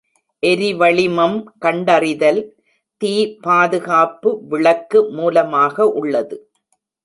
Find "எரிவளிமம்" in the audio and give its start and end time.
0.43-1.35